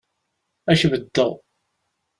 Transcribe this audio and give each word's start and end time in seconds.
Ad 0.71 0.77
k-beddeɣ. 0.79 1.31